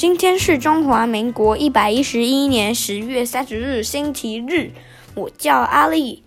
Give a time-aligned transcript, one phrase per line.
[0.00, 4.70] 今天是中华民国一百一十一年十月三十日，星期日。
[5.14, 6.22] 我叫阿丽。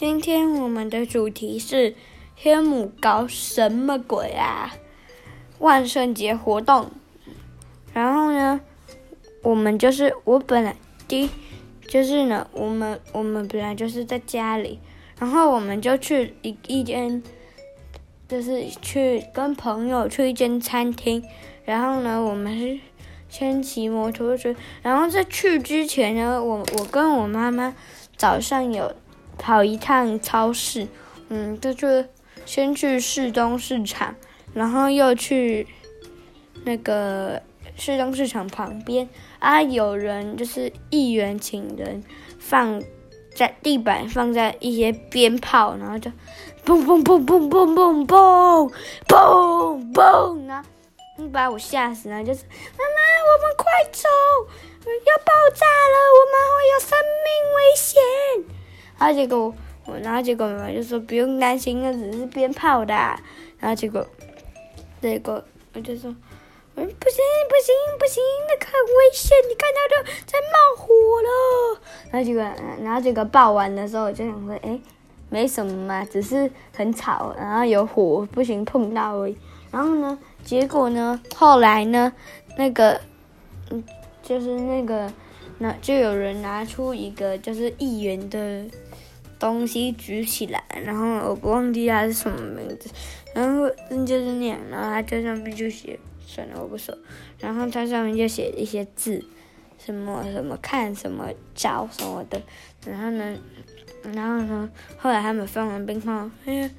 [0.00, 1.94] 今天我们的主题是
[2.34, 4.74] 天母搞什么鬼啊？
[5.60, 6.90] 万圣节活动。
[7.92, 8.60] 然后呢，
[9.44, 10.74] 我们就是我本来
[11.06, 11.30] 第
[11.86, 14.80] 就是呢，我们我们本来就是在家里，
[15.20, 17.22] 然后我们就去一一间，
[18.28, 21.22] 就是去跟朋友去一间餐厅。
[21.64, 22.78] 然后呢，我们是
[23.28, 24.54] 先骑摩托车。
[24.82, 27.74] 然后在去之前呢，我我跟我妈妈
[28.16, 28.94] 早上有
[29.38, 30.86] 跑一趟超市，
[31.28, 32.08] 嗯，就是
[32.44, 34.14] 先去市东市场，
[34.52, 35.66] 然后又去
[36.64, 37.40] 那个
[37.76, 42.04] 市东市场旁边啊，有人就是议员请人
[42.38, 42.82] 放
[43.34, 46.10] 在地板，放在一些鞭炮，然后就
[46.64, 48.72] 嘣嘣嘣嘣嘣嘣嘣
[49.06, 50.64] 嘣嘣啊！
[51.16, 52.24] 你把我吓死了！
[52.24, 54.08] 就是妈妈，我们快走，
[54.88, 58.02] 要爆炸了，我们会有生命危险。
[58.98, 59.54] 然后结果
[59.86, 62.94] 我，然后结果妈妈就说不用担心，那只是鞭炮的。
[63.58, 64.06] 然后结果，
[65.00, 66.14] 结果我就说，
[66.76, 71.80] 嗯，不行不行不行，那个很危险，你看到就在冒火了。
[72.10, 72.42] 然后结果，
[72.82, 74.80] 然后结果爆完的时候，我就想说，哎，
[75.30, 79.36] 没什么嘛，只是很吵，然后有火，不行碰到而已。
[79.70, 80.18] 然后呢？
[80.44, 81.20] 结果呢？
[81.34, 82.12] 后来呢？
[82.58, 83.00] 那个，
[83.70, 83.82] 嗯，
[84.22, 85.12] 就是那个，
[85.58, 88.64] 那就有人拿出一个就是一元的
[89.38, 92.88] 东西举起来，然后我不忘记他是什么名字，
[93.34, 93.68] 然后
[94.04, 95.98] 就是那样，然后他在上面就写，
[96.34, 96.96] 算了，我不说，
[97.38, 99.24] 然后他上面就写一些字，
[99.78, 102.42] 什么什么看什么招什么的，
[102.84, 103.38] 然后呢，
[104.12, 106.70] 然后呢，后来他们放完鞭炮，哎呀。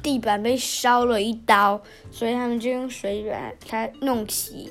[0.00, 4.68] 地板被烧了一刀，所以他们就用水把它弄熄，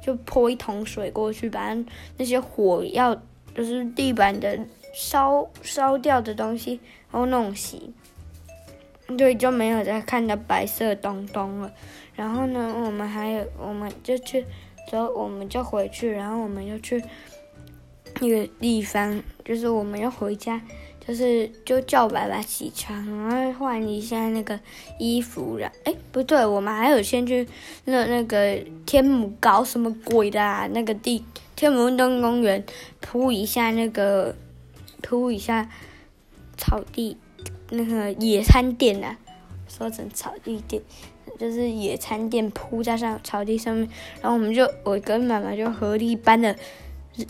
[0.00, 1.76] 就泼一桶水过去，把
[2.16, 3.12] 那些火要
[3.56, 4.56] 就是地板的
[4.94, 6.78] 烧烧掉的东西
[7.10, 7.90] 然后弄熄，
[9.18, 11.72] 对，就没有再看到白色东东了。
[12.14, 14.44] 然后呢，我们还有，我们就去，
[14.90, 17.02] 走我们就回去，然后我们又去
[18.20, 20.60] 那个地方，就是我们要回家。
[21.04, 24.60] 就是就叫爸爸起床，然后换一下那个
[25.00, 27.44] 衣服，然哎不对，我们还有先去
[27.86, 28.56] 那那个
[28.86, 30.68] 天母搞什么鬼的啊？
[30.72, 31.24] 那个地
[31.56, 32.64] 天母运动公园
[33.00, 34.32] 铺一下那个
[35.02, 35.68] 铺一下
[36.56, 37.16] 草地，
[37.70, 39.18] 那个野餐垫啊，
[39.66, 40.80] 说成草地垫，
[41.38, 43.88] 就是野餐垫铺在上草地上面，
[44.20, 46.54] 然后我们就我跟妈妈就合力搬了。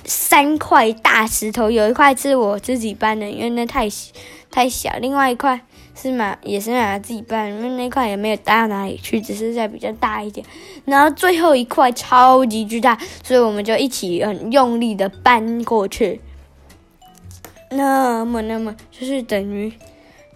[0.04, 3.88] 三块大石头，有一块是我自己搬的，因为那太
[4.48, 4.96] 太小。
[5.00, 5.60] 另外一块
[5.96, 10.46] 是妈也是妈妈自己搬，因为那块也没有大到哪里去，只是在比较大一点。
[10.84, 16.20] 然后最后一块超级巨大，所以我们就一起很用力的搬过去。
[17.70, 19.72] 那么，那么就是等于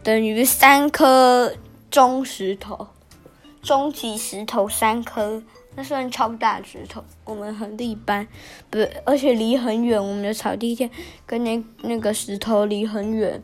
[0.03, 1.55] 等于三颗
[1.89, 2.89] 中石头，
[3.67, 5.43] 中级石头三颗。
[5.75, 8.27] 那算超大石头，我们很力搬，
[8.71, 10.03] 不，而且离很远。
[10.03, 10.89] 我们的草地垫
[11.27, 13.43] 跟那那个石头离很远，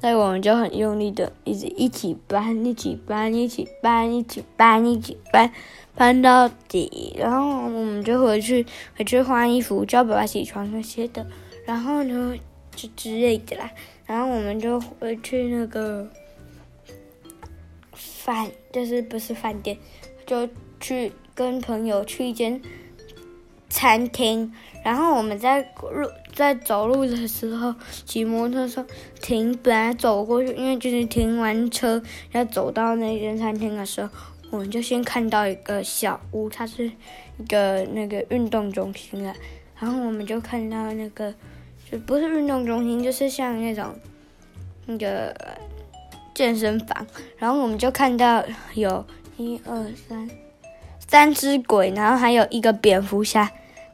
[0.00, 5.52] 所以我们就很用力的一直一起搬，一起搬，一起搬，一起搬，一起搬，
[5.94, 7.14] 搬到底。
[7.16, 8.66] 然后我们就回去
[8.96, 11.24] 回去换衣服，叫爸爸起床那些的。
[11.64, 12.34] 然后呢，
[12.74, 13.70] 就之类的啦。
[14.06, 16.10] 然后我们就回去那个
[18.28, 19.76] 饭，就是不是饭店，
[20.26, 20.46] 就
[20.78, 21.10] 去。
[21.38, 22.60] 跟朋友去一间
[23.68, 24.52] 餐厅，
[24.84, 25.62] 然后我们在
[25.92, 27.72] 路在走路的时候，
[28.04, 28.84] 骑摩托车
[29.22, 32.02] 停，本来走过去，因为就是停完车
[32.32, 34.10] 要走到那间餐厅的时候，
[34.50, 39.32] 我们就先看到一个小屋，它是一个那个运动中心了，
[39.78, 41.32] 然后我们就看到那个
[41.88, 43.94] 就不是运动中心，就是像那种
[44.86, 45.32] 那个
[46.38, 47.04] 健身房，
[47.36, 48.44] 然后我们就看到
[48.74, 49.04] 有
[49.38, 50.30] 一二三。
[51.08, 53.50] 三只鬼，然后还有一个蝙蝠侠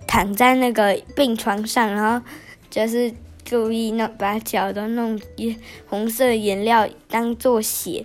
[0.07, 2.27] 躺在那个病床上，然后
[2.69, 3.11] 就是
[3.49, 8.05] 故意弄把脚都弄一红色颜料当做血，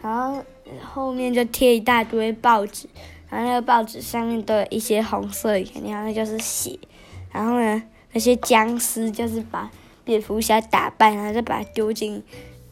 [0.00, 0.40] 然后
[0.80, 2.86] 后面就贴一大堆报纸，
[3.28, 6.78] 然后那个报纸上面都有一些红色颜料，那就是血。
[7.32, 7.82] 然后呢，
[8.12, 9.68] 那些僵尸就是把
[10.04, 12.22] 蝙蝠侠打败，然后再把它丢进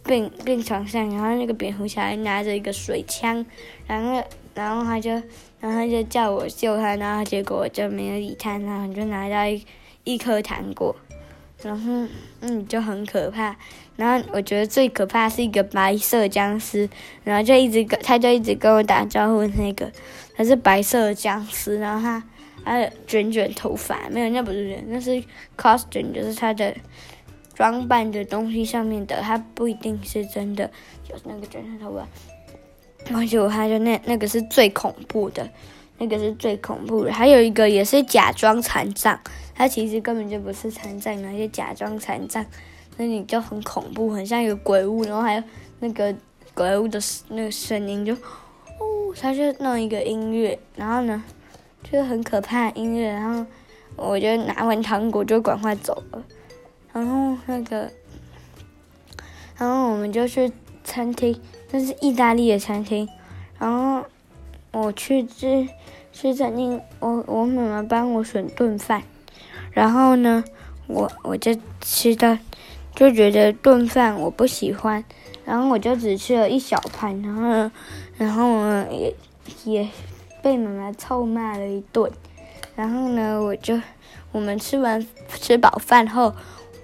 [0.09, 3.47] 病病床上，然后那个蝙蝠侠还拿着一个水枪，
[3.87, 4.25] 然后。
[4.55, 5.13] 然后他就，
[5.61, 9.65] 然后他就叫我救他，然后结果我就没有理他，然后就拿到一
[10.03, 10.97] 一颗糖果，
[11.63, 12.05] 然后
[12.41, 13.55] 嗯就很可怕。
[13.95, 16.91] 然后我觉得最可怕是一个白色僵尸，
[17.23, 19.89] 然后就一直跟他就一直跟我打招呼，那个
[20.37, 22.21] 他是白色僵尸，然后他
[22.65, 25.23] 他卷卷头发，没有，那不是人，那是
[25.57, 26.75] costume，就是他的
[27.59, 30.71] 装扮的东西上面的，它不一定是真的，
[31.03, 32.07] 就是那个卷卷头发。
[33.07, 35.51] 然后就他就那那个是最恐怖的，
[35.99, 37.13] 那个是最恐怖的。
[37.13, 39.19] 还有一个也是假装残障，
[39.57, 42.47] 他其实根本就不是残障，而是假装残障。
[42.97, 45.43] 那你就很恐怖，很像一个鬼屋，然后还有
[45.81, 46.15] 那个
[46.55, 47.01] 鬼屋的
[47.31, 51.25] 那个声音就，就哦，他就弄一个音乐，然后呢，
[51.83, 53.45] 就是很可怕的音乐，然后
[53.97, 56.23] 我就拿完糖果就赶快走了，
[56.93, 57.91] 然后那个，
[59.57, 60.53] 然后我们就去
[60.85, 61.41] 餐厅，
[61.71, 63.09] 那是意大利的餐厅，
[63.59, 64.05] 然后
[64.73, 65.69] 我去吃
[66.13, 69.03] 吃餐厅，我我妈妈帮我选顿饭，
[69.73, 70.45] 然后呢，
[70.87, 72.39] 我我就吃的。
[72.95, 75.05] 就觉得顿饭我不喜欢，
[75.45, 77.71] 然后我就只吃了一小盘，然后，
[78.17, 79.15] 然后我也
[79.65, 79.89] 也
[80.43, 82.11] 被妈妈臭骂了一顿，
[82.75, 83.81] 然后呢我就
[84.33, 86.35] 我们吃完吃饱饭后，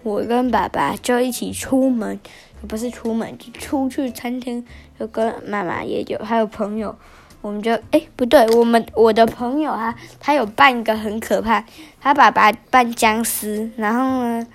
[0.05, 2.21] 我跟爸爸就一起出门，
[2.69, 4.65] 不是出门就出去餐厅，
[4.97, 6.95] 就跟妈妈也有还有朋友，
[7.41, 11.65] 我们就哎不对，我们我的朋友啊他有扮一个很可怕，
[12.01, 14.47] 他爸爸扮僵尸，然后呢。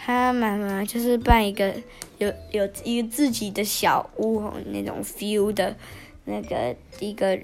[0.00, 1.70] 他妈妈就是扮一个
[2.16, 5.76] 有有一个自己的小屋那种 feel 的，
[6.24, 7.38] 那个一个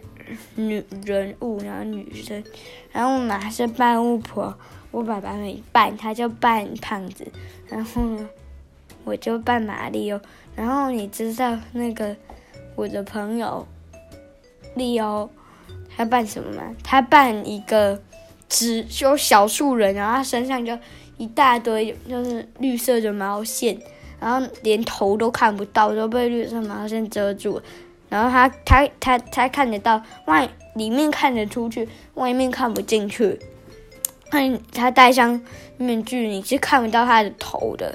[0.54, 2.42] 女人物，然后女生，
[2.90, 4.56] 然后我妈是扮巫婆，
[4.94, 7.26] 我爸爸没扮，他就扮胖子，
[7.68, 8.28] 然后呢，
[9.04, 10.20] 我就扮马里奥，
[10.54, 12.14] 然后你知道那个
[12.76, 13.66] 我的朋友
[14.76, 15.28] 利欧，
[15.96, 16.62] 他扮什么吗？
[16.84, 18.00] 他扮一个
[18.48, 20.78] 只就小树人，然后他身上就。
[21.16, 23.78] 一大堆就是绿色的毛线，
[24.18, 27.62] 然后连头都看不到，都被绿色毛线遮住。
[28.08, 33.38] 然后他他他他看得到外里面看得出去，外面看不进去。
[34.34, 35.40] 他他戴上
[35.76, 37.94] 面具，你是看不到他的头的。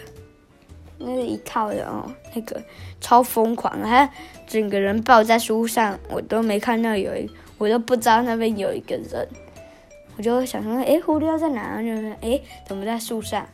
[0.98, 2.62] 那是一套的哦，那个
[3.02, 4.10] 超疯狂，他
[4.48, 9.28] 整个人抱在树上，我都没看到有一，我都不知道那边有一个人。
[10.18, 11.82] 我就想说，诶，狐狸要在哪？
[11.82, 13.48] 就是，诶，怎么在树上？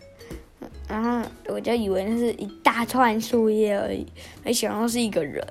[0.88, 4.06] 然后我就以为那是一大串树叶而已，
[4.44, 5.44] 没想到是一个人。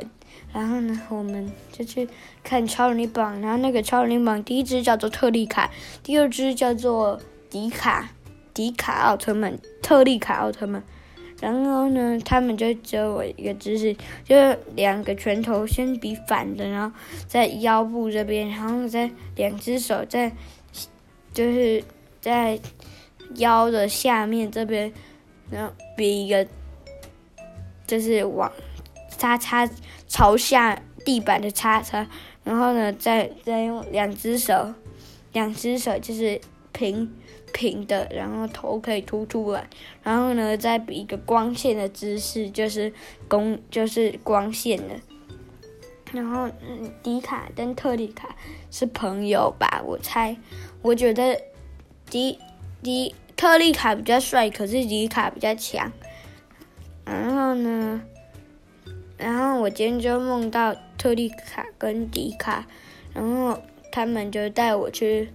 [0.54, 2.08] 然后呢，我们就去
[2.42, 3.38] 看超人力棒。
[3.42, 5.70] 然后那个超人力棒，第一只叫做特利卡，
[6.02, 7.20] 第二只叫做
[7.50, 8.08] 迪卡，
[8.54, 10.82] 迪卡奥特曼，特利卡奥特曼。
[11.40, 16.96] 然后呢，他们就教我一个姿势，就是两个拳头先比反的，然后
[17.26, 20.32] 在腰部这边，然后再两只手在。
[21.32, 21.82] 就是
[22.20, 22.56] 在
[23.34, 24.92] 腰的下面这边，
[25.50, 26.46] 然后比一个，
[27.88, 28.52] 就是往
[29.24, 29.66] 叉叉
[30.06, 32.06] 朝下地板的叉叉，
[32.42, 34.74] 然后呢，再再用两只手，
[35.32, 36.38] 两只手就是
[36.72, 37.10] 平
[37.54, 39.66] 平的，然后头可以凸出来，
[40.02, 42.92] 然后呢，再比一个光线的姿势，就是
[43.26, 44.94] 光就是光线的，
[46.12, 46.50] 然后，
[47.02, 48.36] 迪卡跟特利卡
[48.70, 50.36] 是朋友吧，我猜。
[50.82, 51.40] 我觉得
[52.10, 52.38] 迪
[52.82, 55.90] 迪特利卡比较帅，可是迪卡比较强。
[57.06, 58.02] 然后呢，
[59.24, 62.66] 然后我今天就梦到特利卡跟迪卡，
[63.14, 63.58] 然后
[63.90, 65.30] 他们就带我去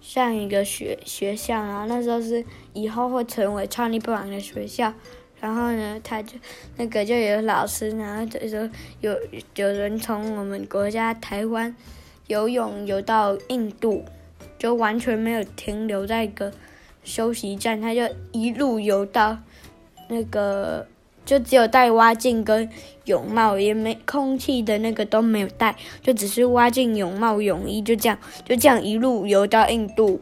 [0.00, 4.94] 上一个学学校，然后那时候是以后会成为创立不完的学校。
[5.40, 6.38] 然后呢，他就
[6.76, 8.70] 那个就有老师，然后就说
[9.00, 9.18] 有
[9.56, 11.74] 有人从我们国家台湾
[12.28, 14.04] 游泳游到印度。
[14.58, 16.52] 就完全没有停留在一个
[17.02, 19.36] 休息站，他就一路游到
[20.08, 20.86] 那个，
[21.24, 22.68] 就只有带蛙镜跟
[23.04, 30.20] 泳帽，也没空气的那个都没有带，就只是蛙镜、泳帽、泳衣，就这样，就这样一路游到印度，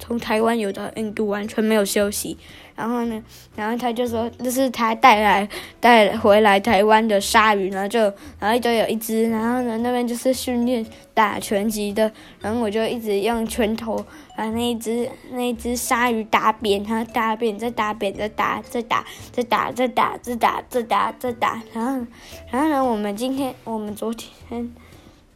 [0.00, 2.36] 从台湾游到印度，完全没有休息。
[2.74, 3.22] 然后呢，
[3.54, 5.46] 然后他就说这是他带来
[5.78, 8.00] 带回来台湾的鲨鱼，然后就
[8.38, 14.02] 然后就有一只，然后呢那边就是训练打拳击的，然后我就一直用拳头
[14.34, 22.06] 把那一只那一只鲨鱼打扁，然后打扁再打扁再打再打再打再打再打再打再打，然后
[22.50, 24.74] 然后呢我们今天我们昨天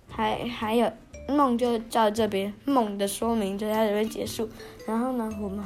[0.09, 0.91] 还还有
[1.29, 4.49] 梦就到这边，梦的说明就在这边结束，
[4.87, 5.65] 然后呢我们。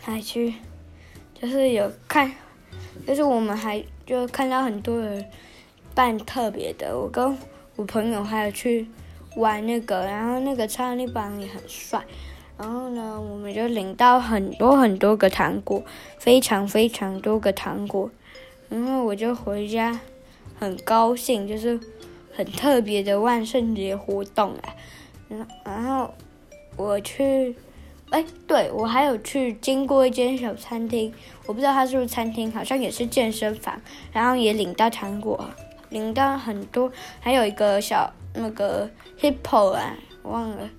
[0.00, 0.54] 还去，
[1.34, 2.32] 就是有看，
[3.06, 5.22] 就是我们还就看到很多人
[5.94, 6.98] 扮特别的。
[6.98, 7.36] 我跟
[7.76, 8.88] 我朋友还有去
[9.36, 12.02] 玩那个，然后那个超力棒也很帅。
[12.56, 15.82] 然后呢，我们就领到很多很多个糖果，
[16.16, 18.10] 非常非常多个糖果。
[18.70, 20.00] 然后我就回家，
[20.58, 21.78] 很高兴，就是
[22.38, 24.76] 很特别的万圣节活动啊。
[25.28, 26.14] 然然后
[26.76, 27.56] 我去，
[28.10, 31.12] 哎，对，我还有去经过一间小餐厅，
[31.46, 33.82] 我不知道它是不是餐厅，好像也是健身房。
[34.12, 35.50] 然后也领到糖果，
[35.88, 38.88] 领到很多，还有一个小那个
[39.20, 40.70] hippo 啊，忘了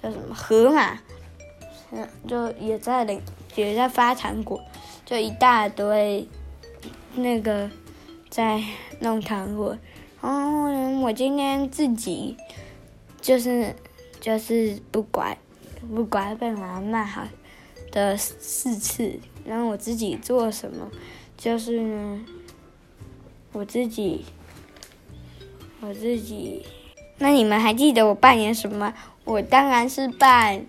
[0.00, 0.96] 叫什么河马。
[1.90, 3.20] 嗯，就也在领，
[3.56, 4.62] 也在发糖果，
[5.04, 6.24] 就一大堆，
[7.16, 7.68] 那个
[8.28, 8.62] 在
[9.00, 9.76] 弄糖果。
[10.20, 12.36] 然后呢，我今天自己
[13.20, 13.74] 就是
[14.20, 15.38] 就是不乖，
[15.94, 17.22] 不乖被妈妈骂好
[17.90, 19.18] 的四次。
[19.44, 20.90] 然后我自己做什么？
[21.36, 22.20] 就是呢，
[23.52, 24.24] 我自己，
[25.80, 26.66] 我自己。
[27.18, 28.92] 那你们还记得我扮演什么？
[29.24, 30.64] 我当然是扮。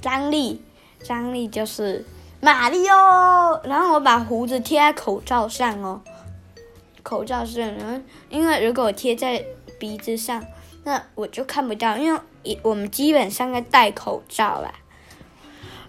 [0.00, 0.62] 张力，
[1.02, 2.04] 张力就是
[2.40, 3.60] 玛利欧。
[3.64, 6.00] 然后我把胡子贴在口罩上哦，
[7.08, 7.60] 口罩是。
[7.60, 7.98] 然后
[8.28, 9.42] 因为如果我贴在
[9.78, 10.44] 鼻子上，
[10.84, 14.74] 那我就看不到，因为一我们基本上在戴口罩啦。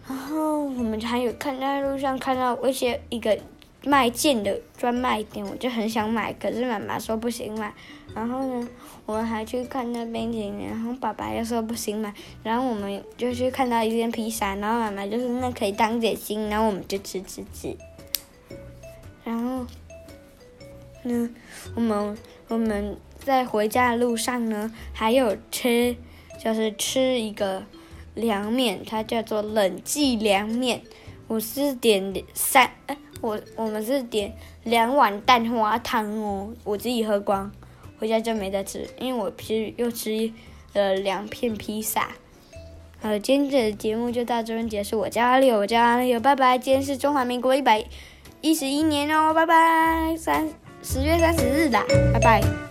[0.07, 3.37] 然后我们还有看在路上看到一些一个
[3.83, 7.73] 卖剑的专卖店，我就很想买，可是妈妈说不行买。
[8.15, 8.67] 然后呢，
[9.05, 17.77] 我们还去看那冰淇淋，然后爸爸又说不行买，然后我们就去看到一件披萨，然后妈妈就说那可以当点心，然后我们就吃吃吃。
[19.23, 19.63] 然后，
[21.09, 21.29] 呢，
[21.75, 25.95] 我们我们在回家的路上呢，还有吃，
[26.41, 27.63] 就是吃一个
[28.15, 30.81] 凉面，它叫做冷记凉面。
[31.27, 37.51] 我是点三，哎，我我们是点两碗蛋花汤哦，我自己喝光。
[37.99, 40.31] 回家就没得吃，因为我吃又吃
[40.73, 42.07] 了两片披萨。
[43.01, 44.99] 好，今天的节目就到这边结束。
[44.99, 46.57] 我叫阿丽，我叫阿丽，拜拜。
[46.57, 47.85] 今天是中华民国一百
[48.41, 50.15] 一十一年哦，拜拜。
[50.17, 50.49] 三
[50.81, 51.79] 十月三十日的，
[52.13, 52.68] 拜拜。